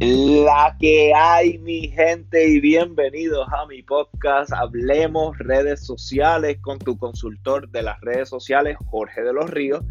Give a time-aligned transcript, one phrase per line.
[0.00, 6.96] La que hay, mi gente, y bienvenidos a mi podcast Hablemos redes sociales con tu
[6.96, 9.82] consultor de las redes sociales, Jorge de los Ríos.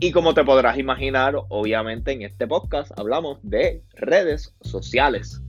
[0.00, 5.40] Y como te podrás imaginar, obviamente en este podcast hablamos de redes sociales.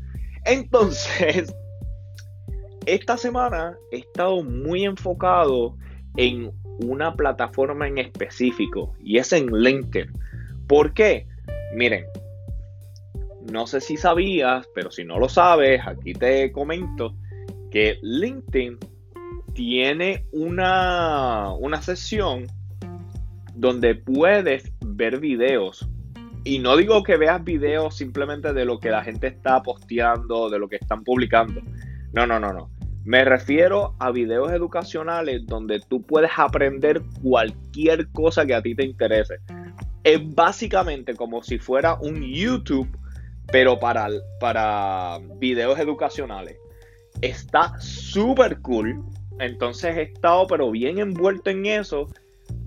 [0.45, 1.53] Entonces,
[2.85, 5.75] esta semana he estado muy enfocado
[6.15, 6.53] en
[6.85, 10.13] una plataforma en específico y es en LinkedIn.
[10.67, 11.27] ¿Por qué?
[11.75, 12.05] Miren,
[13.51, 17.15] no sé si sabías, pero si no lo sabes, aquí te comento
[17.71, 18.77] que LinkedIn
[19.53, 22.47] tiene una, una sesión
[23.55, 25.87] donde puedes ver videos.
[26.43, 30.59] Y no digo que veas videos simplemente de lo que la gente está posteando, de
[30.59, 31.61] lo que están publicando.
[32.13, 32.69] No, no, no, no.
[33.03, 38.85] Me refiero a videos educacionales donde tú puedes aprender cualquier cosa que a ti te
[38.85, 39.39] interese.
[40.03, 42.87] Es básicamente como si fuera un YouTube
[43.51, 44.07] pero para,
[44.39, 46.57] para videos educacionales.
[47.21, 49.03] Está súper cool.
[49.39, 52.07] Entonces he estado pero bien envuelto en eso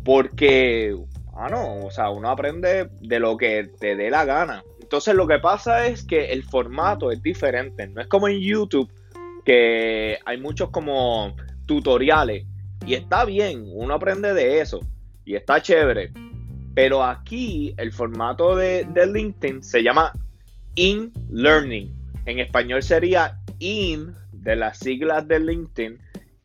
[0.04, 0.96] porque,
[1.34, 4.64] ah no, o sea, uno aprende de lo que te dé la gana.
[4.80, 7.86] Entonces lo que pasa es que el formato es diferente.
[7.86, 8.90] No es como en YouTube
[9.44, 11.34] que hay muchos como
[11.66, 12.46] tutoriales
[12.86, 14.80] y está bien, uno aprende de eso
[15.24, 16.12] y está chévere.
[16.74, 20.12] Pero aquí el formato de, de LinkedIn se llama
[20.74, 21.92] in learning.
[22.26, 25.98] En español sería in de las siglas de LinkedIn,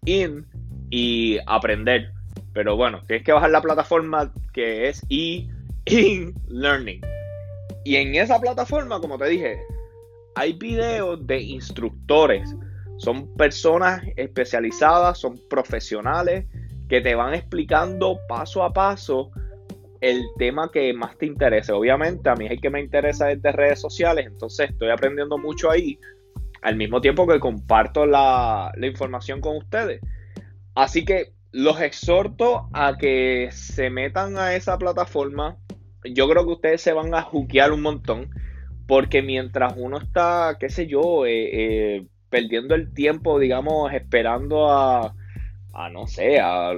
[0.05, 0.45] in
[0.89, 2.11] y aprender.
[2.53, 5.47] Pero bueno, tienes que bajar la plataforma que es e
[5.85, 7.01] in learning.
[7.83, 9.61] Y en esa plataforma, como te dije,
[10.35, 12.55] hay videos de instructores.
[12.97, 16.45] Son personas especializadas, son profesionales
[16.89, 19.31] que te van explicando paso a paso
[20.01, 21.71] el tema que más te interese.
[21.71, 25.37] Obviamente, a mí es el que me interesa es de redes sociales, entonces estoy aprendiendo
[25.37, 25.99] mucho ahí,
[26.61, 30.01] al mismo tiempo que comparto la, información con ustedes.
[30.75, 35.57] Así que los exhorto a que se metan a esa plataforma.
[36.03, 38.29] Yo creo que ustedes se van a juquear un montón,
[38.87, 45.13] porque mientras uno está, qué sé yo, eh, eh, perdiendo el tiempo, digamos, esperando a
[45.73, 46.73] a no sé, a,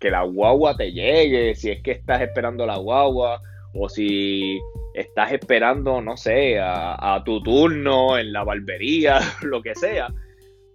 [0.00, 3.42] que la guagua te llegue, si es que estás esperando la guagua,
[3.74, 4.58] o si
[4.94, 10.08] estás esperando, no sé, a, tu turno en la barbería, lo que sea,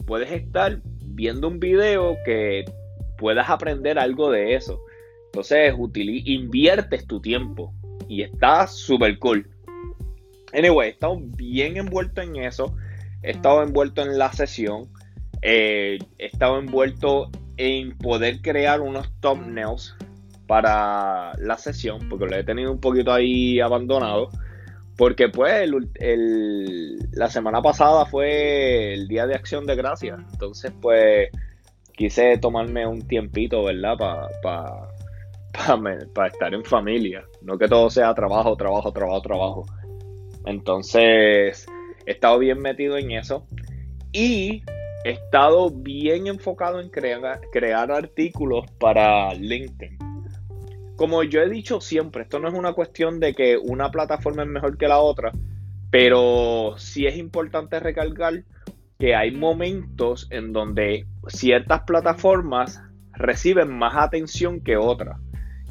[0.06, 2.66] puedes estar viendo un video que
[3.18, 4.82] puedas aprender algo de eso.
[5.28, 7.74] Entonces, inviertes tu tiempo
[8.08, 9.50] y está súper cool.
[10.54, 12.76] Anyway, he estado bien envuelto en eso.
[13.24, 14.90] He estado envuelto en la sesión.
[15.42, 19.96] Eh, he estado envuelto en poder crear unos thumbnails
[20.48, 24.30] para la sesión, porque lo he tenido un poquito ahí abandonado.
[24.98, 25.70] Porque pues
[27.14, 30.20] la semana pasada fue el día de acción de gracias.
[30.32, 31.30] Entonces pues
[31.94, 33.98] quise tomarme un tiempito, ¿verdad?
[33.98, 34.88] Para
[36.14, 37.24] para estar en familia.
[37.42, 39.66] No que todo sea trabajo, trabajo, trabajo, trabajo.
[40.46, 41.66] Entonces
[42.06, 43.46] he estado bien metido en eso.
[44.12, 44.64] Y
[45.04, 49.98] he estado bien enfocado en crear, crear artículos para LinkedIn.
[50.96, 54.50] Como yo he dicho siempre, esto no es una cuestión de que una plataforma es
[54.50, 55.32] mejor que la otra,
[55.90, 58.44] pero sí es importante recalcar
[59.00, 62.80] que hay momentos en donde ciertas plataformas
[63.14, 65.18] reciben más atención que otras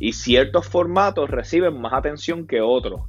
[0.01, 3.03] y ciertos formatos reciben más atención que otros.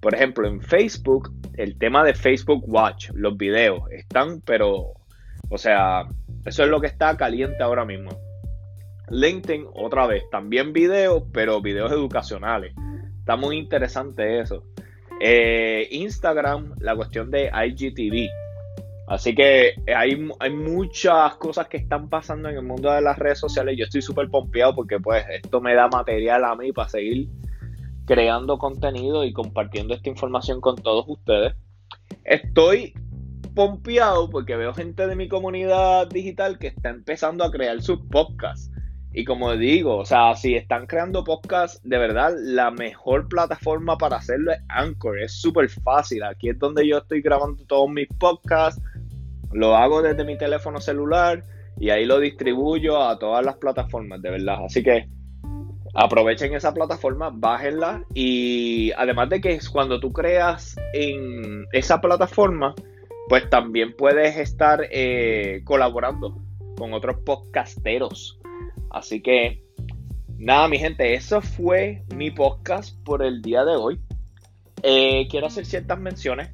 [0.00, 4.94] Por ejemplo, en Facebook, el tema de Facebook Watch, los videos, están pero
[5.48, 6.06] o sea,
[6.44, 8.10] eso es lo que está caliente ahora mismo.
[9.10, 12.74] LinkedIn, otra vez, también videos, pero videos educacionales.
[13.18, 14.64] Está muy interesante eso.
[15.20, 18.28] Eh, Instagram, la cuestión de IGTV.
[19.08, 23.38] Así que hay, hay, muchas cosas que están pasando en el mundo de las redes
[23.38, 23.74] sociales.
[23.78, 27.28] Yo estoy súper pompeado porque pues esto me da material a mí para seguir
[28.04, 31.54] creando contenido y compartiendo esta información con todos ustedes.
[32.24, 32.92] Estoy
[33.58, 38.70] pompeado porque veo gente de mi comunidad digital que está empezando a crear sus podcasts.
[39.12, 44.18] Y como digo, o sea, si están creando podcasts, de verdad, la mejor plataforma para
[44.18, 45.18] hacerlo es Anchor.
[45.18, 46.22] Es súper fácil.
[46.22, 48.80] Aquí es donde yo estoy grabando todos mis podcasts.
[49.50, 51.44] Lo hago desde mi teléfono celular
[51.78, 54.66] y ahí lo distribuyo a todas las plataformas, de verdad.
[54.66, 55.08] Así que
[55.94, 62.72] aprovechen esa plataforma, bájenla y además de que cuando tú creas en esa plataforma,
[63.28, 66.42] pues también puedes estar eh, colaborando
[66.76, 68.40] con otros podcasteros.
[68.90, 69.62] Así que,
[70.38, 74.00] nada, mi gente, eso fue mi podcast por el día de hoy.
[74.82, 76.50] Eh, quiero hacer ciertas menciones.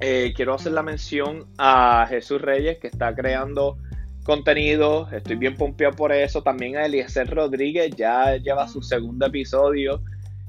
[0.00, 3.78] eh, quiero hacer la mención a Jesús Reyes que está creando
[4.24, 5.08] contenido.
[5.10, 6.42] Estoy bien pompeado por eso.
[6.42, 10.02] También a Eliezer Rodríguez ya lleva su segundo episodio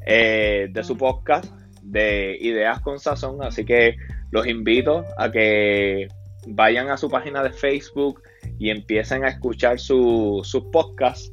[0.05, 1.45] eh, de su podcast
[1.81, 3.43] de Ideas con Sazón.
[3.43, 3.95] Así que
[4.31, 6.07] los invito a que
[6.47, 8.21] vayan a su página de Facebook
[8.59, 11.31] y empiecen a escuchar sus podcasts.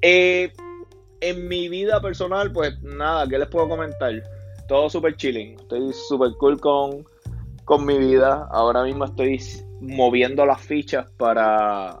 [0.00, 0.52] Eh,
[1.20, 4.12] en mi vida personal, pues nada, ¿qué les puedo comentar?
[4.66, 5.58] Todo súper chilling.
[5.60, 7.04] Estoy súper cool con,
[7.64, 8.48] con mi vida.
[8.50, 9.40] Ahora mismo estoy
[9.80, 12.00] moviendo las fichas para,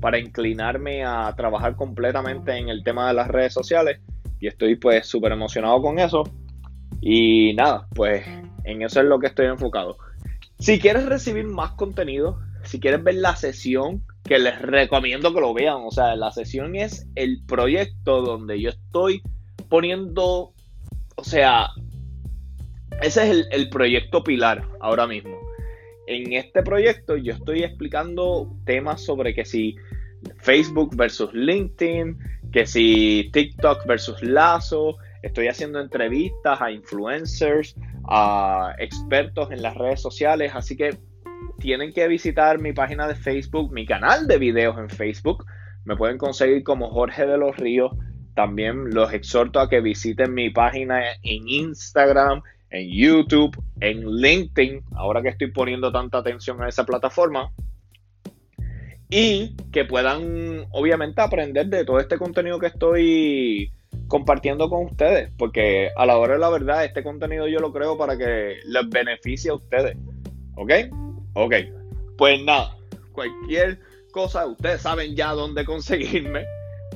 [0.00, 4.00] para inclinarme a trabajar completamente en el tema de las redes sociales.
[4.40, 6.24] Y estoy pues súper emocionado con eso.
[7.02, 8.24] Y nada, pues
[8.66, 9.96] en eso es lo que estoy enfocado.
[10.58, 15.54] Si quieres recibir más contenido, si quieres ver la sesión, que les recomiendo que lo
[15.54, 15.78] vean.
[15.84, 19.22] O sea, la sesión es el proyecto donde yo estoy
[19.68, 20.52] poniendo,
[21.16, 21.68] o sea,
[23.02, 25.38] ese es el, proyecto pilar ahora mismo.
[26.06, 29.76] En este proyecto yo estoy explicando temas sobre que si
[30.38, 32.18] Facebook versus LinkedIn,
[32.52, 37.76] que si TikTok versus Lazo, estoy haciendo entrevistas a influencers,
[38.08, 40.96] a expertos en las redes sociales, así que
[41.58, 45.44] tienen que visitar mi página de Facebook, mi canal de videos en Facebook.
[45.84, 47.92] Me pueden conseguir como Jorge de los Ríos.
[48.34, 55.22] También los exhorto a que visiten mi página en Instagram, en YouTube, en LinkedIn, ahora
[55.22, 57.50] que estoy poniendo tanta atención a esa plataforma.
[59.08, 63.72] Y que puedan, obviamente, aprender de todo este contenido que estoy
[64.08, 65.30] compartiendo con ustedes.
[65.36, 68.88] Porque a la hora de la verdad, este contenido yo lo creo para que les
[68.88, 69.96] beneficie a ustedes.
[70.56, 70.72] ¿Ok?
[71.34, 71.54] Ok,
[72.16, 72.74] pues nada,
[73.12, 73.78] cualquier
[74.10, 76.46] cosa, ustedes saben ya dónde conseguirme.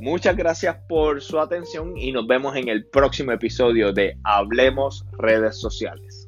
[0.00, 5.60] Muchas gracias por su atención y nos vemos en el próximo episodio de Hablemos redes
[5.60, 6.19] sociales.